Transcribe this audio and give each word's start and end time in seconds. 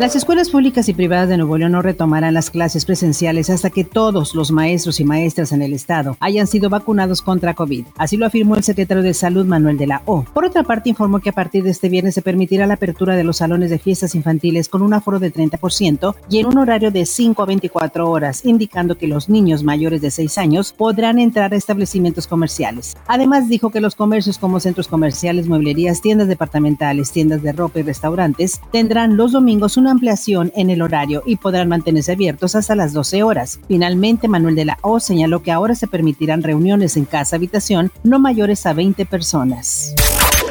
Las 0.00 0.16
escuelas 0.16 0.50
públicas 0.50 0.88
y 0.88 0.92
privadas 0.92 1.28
de 1.28 1.36
Nuevo 1.36 1.56
León 1.56 1.70
no 1.70 1.80
retomarán 1.80 2.34
las 2.34 2.50
clases 2.50 2.84
presenciales 2.84 3.48
hasta 3.48 3.70
que 3.70 3.84
todos 3.84 4.34
los 4.34 4.50
maestros 4.50 4.98
y 4.98 5.04
maestras 5.04 5.52
en 5.52 5.62
el 5.62 5.72
estado 5.72 6.16
hayan 6.18 6.48
sido 6.48 6.68
vacunados 6.68 7.22
contra 7.22 7.54
COVID. 7.54 7.86
Así 7.96 8.16
lo 8.16 8.26
afirmó 8.26 8.56
el 8.56 8.64
secretario 8.64 9.04
de 9.04 9.14
Salud 9.14 9.46
Manuel 9.46 9.78
de 9.78 9.86
la 9.86 10.02
O. 10.06 10.24
Por 10.24 10.46
otra 10.46 10.64
parte, 10.64 10.90
informó 10.90 11.20
que 11.20 11.30
a 11.30 11.32
partir 11.32 11.62
de 11.62 11.70
este 11.70 11.88
viernes 11.88 12.14
se 12.14 12.22
permitirá 12.22 12.66
la 12.66 12.74
apertura 12.74 13.14
de 13.14 13.22
los 13.22 13.36
salones 13.36 13.70
de 13.70 13.78
fiestas 13.78 14.16
infantiles 14.16 14.68
con 14.68 14.82
un 14.82 14.94
aforo 14.94 15.20
de 15.20 15.32
30% 15.32 16.16
y 16.28 16.40
en 16.40 16.46
un 16.46 16.58
horario 16.58 16.90
de 16.90 17.06
5 17.06 17.40
a 17.40 17.46
24 17.46 18.10
horas, 18.10 18.44
indicando 18.44 18.98
que 18.98 19.06
los 19.06 19.28
niños 19.28 19.62
mayores 19.62 20.00
de 20.00 20.10
6 20.10 20.38
años 20.38 20.72
podrán 20.76 21.20
entrar 21.20 21.54
a 21.54 21.56
establecimientos 21.56 22.26
comerciales. 22.26 22.96
Además, 23.06 23.48
dijo 23.48 23.70
que 23.70 23.80
los 23.80 23.94
comercios 23.94 24.38
como 24.38 24.58
centros 24.58 24.88
comerciales, 24.88 25.46
mueblerías, 25.46 26.02
tiendas 26.02 26.26
departamentales, 26.26 27.12
tiendas 27.12 27.42
de 27.42 27.52
ropa 27.52 27.78
y 27.78 27.82
restaurantes 27.84 28.60
tendrán 28.72 29.16
los 29.16 29.30
domingos 29.30 29.76
un 29.76 29.83
una 29.84 29.90
ampliación 29.90 30.50
en 30.56 30.70
el 30.70 30.80
horario 30.80 31.22
y 31.26 31.36
podrán 31.36 31.68
mantenerse 31.68 32.12
abiertos 32.12 32.54
hasta 32.54 32.74
las 32.74 32.94
12 32.94 33.22
horas. 33.22 33.60
Finalmente, 33.68 34.28
Manuel 34.28 34.54
de 34.54 34.64
la 34.64 34.78
O 34.80 34.98
señaló 34.98 35.42
que 35.42 35.52
ahora 35.52 35.74
se 35.74 35.86
permitirán 35.86 36.42
reuniones 36.42 36.96
en 36.96 37.04
casa 37.04 37.36
habitación 37.36 37.92
no 38.02 38.18
mayores 38.18 38.64
a 38.64 38.72
20 38.72 39.04
personas. 39.04 39.94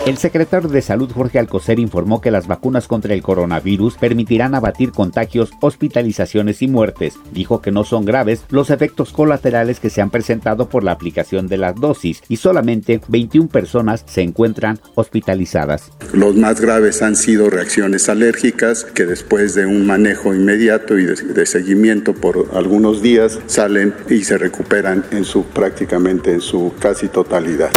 El 0.05 0.17
secretario 0.17 0.67
de 0.67 0.81
Salud 0.81 1.09
Jorge 1.09 1.39
Alcocer 1.39 1.79
informó 1.79 2.19
que 2.19 2.29
las 2.29 2.45
vacunas 2.45 2.89
contra 2.89 3.13
el 3.13 3.21
coronavirus 3.21 3.95
permitirán 3.95 4.53
abatir 4.53 4.91
contagios, 4.91 5.51
hospitalizaciones 5.61 6.61
y 6.61 6.67
muertes. 6.67 7.13
Dijo 7.31 7.61
que 7.61 7.71
no 7.71 7.85
son 7.85 8.03
graves 8.03 8.43
los 8.49 8.69
efectos 8.69 9.13
colaterales 9.13 9.79
que 9.79 9.89
se 9.89 10.01
han 10.01 10.09
presentado 10.09 10.67
por 10.67 10.83
la 10.83 10.91
aplicación 10.91 11.47
de 11.47 11.55
las 11.55 11.75
dosis 11.75 12.21
y 12.27 12.35
solamente 12.35 12.99
21 13.07 13.47
personas 13.47 14.03
se 14.05 14.23
encuentran 14.23 14.77
hospitalizadas. 14.95 15.89
Los 16.11 16.35
más 16.35 16.59
graves 16.59 17.01
han 17.01 17.15
sido 17.15 17.49
reacciones 17.49 18.09
alérgicas 18.09 18.83
que 18.83 19.05
después 19.05 19.55
de 19.55 19.65
un 19.65 19.87
manejo 19.87 20.33
inmediato 20.35 20.99
y 20.99 21.05
de, 21.05 21.45
seguimiento 21.45 22.13
por 22.13 22.49
algunos 22.53 23.01
días 23.01 23.39
salen 23.45 23.93
y 24.09 24.25
se 24.25 24.37
recuperan 24.37 25.05
en 25.11 25.23
su 25.23 25.45
prácticamente 25.45 26.33
en 26.33 26.41
su 26.41 26.73
casi 26.77 27.07
totalidad. 27.07 27.71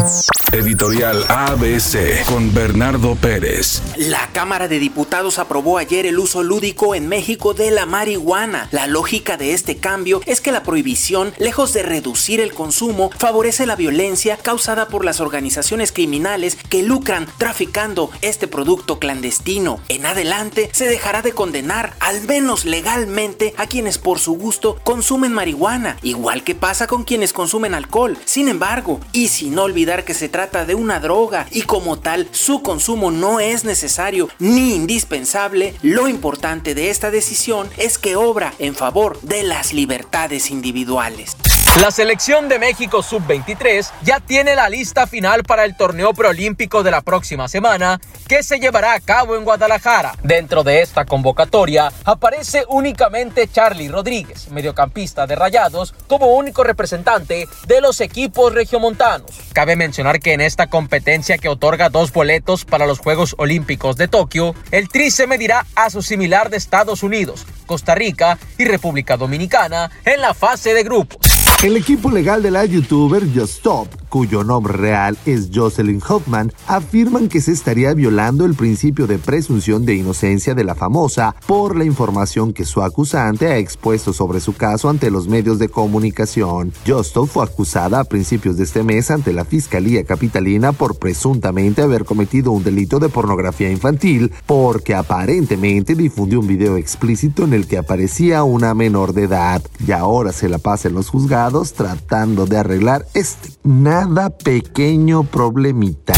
Editorial 0.53 1.23
ABC 1.29 2.16
con 2.25 2.55
Bernardo 2.55 3.15
Pérez. 3.15 3.83
La 3.97 4.31
Cámara 4.33 4.69
de 4.69 4.79
Diputados 4.79 5.39
aprobó 5.39 5.79
ayer 5.79 6.07
el 6.07 6.19
uso 6.19 6.43
lúdico 6.43 6.95
en 6.95 7.09
México 7.09 7.53
de 7.53 7.71
la 7.71 7.85
marihuana. 7.85 8.69
La 8.71 8.87
lógica 8.87 9.37
de 9.37 9.53
este 9.53 9.77
cambio 9.77 10.23
es 10.25 10.41
que 10.41 10.53
la 10.53 10.63
prohibición, 10.63 11.35
lejos 11.39 11.73
de 11.73 11.83
reducir 11.83 12.41
el 12.41 12.55
consumo, 12.55 13.11
favorece 13.19 13.67
la 13.67 13.77
violencia 13.77 14.37
causada 14.37 14.89
por 14.89 15.05
las 15.05 15.21
organizaciones 15.21 15.93
criminales 15.93 16.57
que 16.69 16.83
lucran 16.83 17.27
traficando 17.39 18.11
este 18.23 18.49
producto 18.49 18.99
clandestino. 18.99 19.81
En 19.89 20.07
adelante 20.07 20.71
se 20.73 20.89
dejará 20.89 21.23
de 21.23 21.33
condenar, 21.33 21.95
al 22.01 22.23
menos 22.23 22.65
legalmente, 22.65 23.55
a 23.57 23.67
quienes 23.67 23.99
por 23.99 24.19
su 24.19 24.35
gusto 24.35 24.79
consumen 24.85 25.33
marihuana, 25.33 25.99
igual 26.03 26.45
que 26.45 26.55
pasa 26.55 26.87
con 26.87 27.05
quienes 27.05 27.33
consumen 27.33 27.75
alcohol. 27.75 28.17
Sin 28.25 28.49
embargo, 28.49 29.01
y 29.13 29.29
sin 29.29 29.59
olvidar 29.59 30.05
que 30.05 30.15
se 30.15 30.29
trata 30.29 30.65
de 30.65 30.75
una 30.75 31.01
droga 31.01 31.47
y 31.51 31.63
como 31.63 31.99
su 32.31 32.63
consumo 32.63 33.11
no 33.11 33.41
es 33.41 33.65
necesario 33.65 34.29
ni 34.39 34.75
indispensable, 34.75 35.75
lo 35.83 36.07
importante 36.07 36.75
de 36.75 36.91
esta 36.91 37.11
decisión 37.11 37.69
es 37.79 37.99
que 37.99 38.15
obra 38.15 38.55
en 38.59 38.75
favor 38.77 39.21
de 39.23 39.43
las 39.43 39.73
libertades 39.73 40.51
individuales. 40.51 41.37
La 41.83 41.91
selección 41.91 42.49
de 42.49 42.59
México 42.59 43.03
sub-23 43.03 43.91
ya 44.03 44.19
tiene 44.21 44.57
la 44.57 44.71
lista 44.71 45.07
final 45.07 45.43
para 45.43 45.65
el 45.67 45.77
torneo 45.77 46.15
preolímpico 46.15 46.83
de 46.83 46.91
la 46.91 47.03
próxima 47.03 47.49
semana 47.49 48.01
que 48.27 48.43
se 48.43 48.59
llevará 48.59 48.95
a 48.95 49.01
cabo 49.01 49.37
en 49.37 49.45
Guadalajara. 49.45 50.15
Dentro 50.23 50.65
de 50.65 50.81
esta 50.81 51.05
convocatoria 51.05 51.93
aparece 52.05 52.65
únicamente 52.71 53.47
Charlie 53.47 53.91
Rodríguez, 53.91 54.49
mediocampista 54.51 55.27
de 55.27 55.37
Rayados, 55.37 55.95
como 56.07 56.35
único 56.35 56.65
representante 56.65 57.47
de 57.67 57.81
los 57.83 58.01
equipos 58.01 58.55
regiomontanos. 58.55 59.31
Cabe 59.53 59.77
mencionar 59.77 60.19
que 60.19 60.33
en 60.33 60.41
esta 60.41 60.69
competencia 60.69 61.37
que 61.37 61.51
otorga 61.51 61.91
dos 61.91 62.11
boletos 62.11 62.65
para 62.65 62.87
los 62.87 63.01
Juegos 63.01 63.35
Olímpicos 63.37 63.97
de 63.97 64.09
Tokio, 64.09 64.55
el 64.71 64.89
Tri 64.89 65.11
se 65.11 65.27
medirá 65.27 65.67
a 65.75 65.91
su 65.91 66.01
similar 66.01 66.49
de 66.49 66.57
Estados 66.57 67.03
Unidos, 67.03 67.47
Costa 67.67 67.95
Rica 67.95 68.39
y 68.57 68.65
República 68.65 69.19
Dominicana 69.19 69.91
en 70.07 70.23
la 70.23 70.33
fase 70.33 70.73
de 70.73 70.83
grupos. 70.83 71.36
El 71.63 71.77
equipo 71.77 72.11
legal 72.11 72.43
de 72.43 72.51
la 72.51 72.65
youtuber 72.67 73.23
Just 73.35 73.59
Stop, 73.59 73.89
cuyo 74.09 74.45
nombre 74.45 74.73
real 74.73 75.19
es 75.27 75.51
Jocelyn 75.53 76.01
Hoffman, 76.09 76.53
afirman 76.67 77.29
que 77.29 77.41
se 77.41 77.53
estaría 77.53 77.93
violando 77.95 78.45
el 78.45 78.55
principio 78.55 79.07
de 79.07 79.19
presunción 79.19 79.85
de 79.85 79.95
inocencia 79.97 80.55
de 80.55 80.65
la 80.65 80.75
famosa 80.75 81.35
por 81.47 81.77
la 81.77 81.85
información 81.85 82.53
que 82.53 82.65
su 82.65 82.83
acusante 82.83 83.49
ha 83.49 83.59
expuesto 83.59 84.13
sobre 84.13 84.41
su 84.41 84.55
caso 84.55 84.89
ante 84.89 85.11
los 85.11 85.29
medios 85.29 85.59
de 85.59 85.69
comunicación. 85.69 86.73
Stop 86.87 87.29
fue 87.29 87.45
acusada 87.45 88.01
a 88.01 88.05
principios 88.05 88.57
de 88.57 88.65
este 88.65 88.83
mes 88.83 89.11
ante 89.11 89.33
la 89.33 89.45
Fiscalía 89.45 90.05
Capitalina 90.05 90.73
por 90.73 90.99
presuntamente 90.99 91.83
haber 91.83 92.05
cometido 92.05 92.53
un 92.53 92.65
delito 92.65 92.99
de 92.99 93.09
pornografía 93.09 93.71
infantil 93.71 94.33
porque 94.47 94.95
aparentemente 94.95 95.95
difundió 95.95 96.41
un 96.41 96.47
video 96.47 96.77
explícito 96.77 97.45
en 97.45 97.53
el 97.53 97.67
que 97.67 97.79
aparecía 97.79 98.45
una 98.45 98.75
menor 98.75 99.13
de 99.13 99.25
edad 99.25 99.63
y 99.87 99.93
ahora 99.93 100.33
se 100.33 100.49
la 100.49 100.59
pasa 100.59 100.89
en 100.89 100.95
los 100.95 101.09
juzgados 101.09 101.73
tratando 101.73 102.47
de 102.47 102.59
arreglar 102.59 103.07
este 103.15 103.51
nada 103.65 103.96
pequeño 104.31 105.25
problemita. 105.25 106.13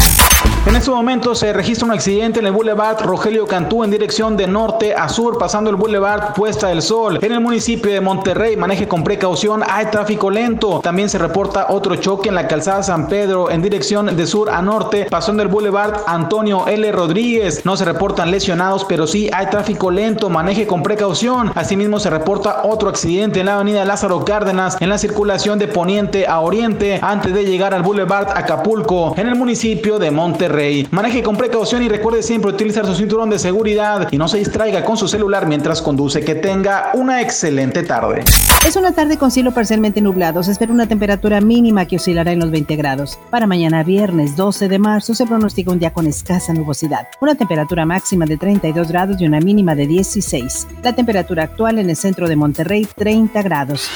En 0.69 0.77
este 0.77 0.91
momento 0.91 1.35
se 1.35 1.55
registra 1.55 1.87
un 1.87 1.93
accidente 1.93 2.41
en 2.41 2.47
el 2.47 2.53
Boulevard 2.53 3.01
Rogelio 3.01 3.47
Cantú 3.47 3.85
en 3.85 3.91
dirección 3.91 4.37
de 4.37 4.47
norte 4.47 4.95
a 4.95 5.09
sur, 5.09 5.39
pasando 5.39 5.71
el 5.71 5.77
Boulevard 5.77 6.35
Puesta 6.35 6.69
del 6.69 6.83
Sol. 6.83 7.19
En 7.23 7.33
el 7.33 7.41
municipio 7.41 7.91
de 7.91 8.03
Monterrey, 8.03 8.55
maneje 8.55 8.87
con 8.87 9.03
precaución, 9.03 9.63
hay 9.67 9.87
tráfico 9.87 10.31
lento. 10.31 10.81
También 10.81 11.09
se 11.09 11.17
reporta 11.17 11.69
otro 11.71 11.97
choque 11.97 12.29
en 12.29 12.35
la 12.35 12.47
calzada 12.47 12.83
San 12.83 13.09
Pedro 13.09 13.51
en 13.51 13.63
dirección 13.63 14.15
de 14.15 14.27
sur 14.27 14.51
a 14.51 14.61
norte, 14.61 15.07
pasando 15.09 15.43
el 15.43 15.49
Boulevard 15.49 16.03
Antonio 16.07 16.67
L. 16.69 16.93
Rodríguez. 16.93 17.65
No 17.65 17.75
se 17.79 17.87
reportan 17.87 18.31
lesionados, 18.31 18.85
pero 18.85 19.07
sí 19.07 19.31
hay 19.33 19.47
tráfico 19.47 19.91
lento, 19.91 20.29
maneje 20.29 20.67
con 20.67 20.83
precaución. 20.83 21.51
Asimismo 21.55 21.99
se 21.99 22.11
reporta 22.11 22.61
otro 22.65 22.91
accidente 22.91 23.41
en 23.41 23.47
la 23.47 23.55
avenida 23.55 23.87
Lázaro 23.87 24.23
Cárdenas 24.23 24.77
en 24.81 24.91
la 24.91 24.99
circulación 24.99 25.59
de 25.59 25.69
poniente 25.69 26.27
a 26.27 26.41
oriente 26.41 26.99
antes 27.01 27.33
de 27.33 27.47
llegar 27.47 27.73
al 27.73 27.83
Boulevard 27.83 28.37
Acapulco 28.37 29.15
en 29.17 29.29
el 29.29 29.35
municipio 29.35 29.99
de 29.99 30.11
Monterrey. 30.59 30.89
Maneje 30.91 31.23
con 31.23 31.37
precaución 31.37 31.83
y 31.83 31.89
recuerde 31.89 32.23
siempre 32.23 32.51
utilizar 32.51 32.85
su 32.87 32.95
cinturón 32.95 33.31
de 33.31 33.39
seguridad 33.39 34.09
y 34.11 34.19
no 34.19 34.29
se 34.29 34.39
distraiga 34.39 34.85
con 34.85 34.97
su 34.97 35.07
celular 35.09 35.47
mientras 35.47 35.81
conduce. 35.81 36.25
Que 36.25 36.35
tenga 36.35 36.91
una 36.95 37.21
excelente 37.21 37.83
tarde. 37.83 38.25
Es 38.67 38.77
una 38.77 38.93
tarde 38.93 39.17
con 39.17 39.31
cielo 39.31 39.53
parcialmente 39.53 40.01
nublado. 40.01 40.43
Se 40.43 40.53
espera 40.53 40.73
una 40.73 40.87
temperatura 40.87 41.41
mínima 41.41 41.87
que 41.87 41.97
oscilará 41.97 42.33
en 42.33 42.41
los 42.41 42.51
20 42.51 42.77
grados. 42.77 43.19
Para 43.31 43.47
mañana 43.47 43.83
viernes 43.85 44.37
12 44.37 44.69
de 44.69 44.79
marzo 44.79 45.15
se 45.15 45.27
pronostica 45.27 45.71
un 45.71 45.79
día 45.79 45.93
con 45.93 46.07
escasa 46.07 46.53
nubosidad. 46.53 47.07
Una 47.21 47.35
temperatura 47.35 47.87
máxima 47.87 48.27
de 48.27 48.37
32 48.37 48.89
grados 48.89 49.21
y 49.21 49.27
una 49.27 49.41
mínima 49.41 49.75
de 49.75 49.87
16. 49.87 50.67
La 50.83 50.95
temperatura 50.95 51.45
actual 51.45 51.79
en 51.79 51.91
el 51.91 51.97
centro 51.97 52.29
de 52.29 52.37
Monterrey 52.37 52.87
30 52.97 53.43
grados. 53.43 53.89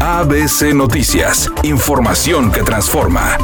ABC 0.00 0.74
Noticias. 0.74 1.50
Información 1.62 2.52
que 2.52 2.62
transforma. 2.62 3.38